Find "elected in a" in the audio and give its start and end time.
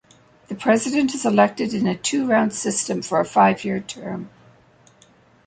1.27-1.95